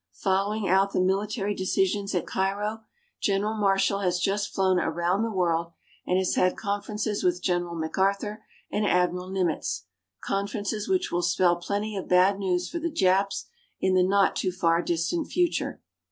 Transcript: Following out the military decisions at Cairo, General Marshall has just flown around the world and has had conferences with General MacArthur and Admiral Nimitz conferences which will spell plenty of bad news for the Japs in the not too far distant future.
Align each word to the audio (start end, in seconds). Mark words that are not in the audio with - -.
Following 0.15 0.67
out 0.67 0.93
the 0.93 0.99
military 0.99 1.53
decisions 1.53 2.15
at 2.15 2.25
Cairo, 2.25 2.79
General 3.21 3.53
Marshall 3.53 3.99
has 3.99 4.19
just 4.19 4.51
flown 4.51 4.79
around 4.79 5.21
the 5.21 5.29
world 5.29 5.73
and 6.07 6.17
has 6.17 6.33
had 6.33 6.57
conferences 6.57 7.23
with 7.23 7.39
General 7.43 7.75
MacArthur 7.75 8.43
and 8.71 8.83
Admiral 8.83 9.29
Nimitz 9.29 9.83
conferences 10.19 10.89
which 10.89 11.11
will 11.11 11.21
spell 11.21 11.57
plenty 11.57 11.95
of 11.95 12.07
bad 12.07 12.39
news 12.39 12.67
for 12.67 12.79
the 12.79 12.89
Japs 12.89 13.45
in 13.79 13.93
the 13.93 14.01
not 14.01 14.35
too 14.35 14.51
far 14.51 14.81
distant 14.81 15.27
future. 15.27 15.79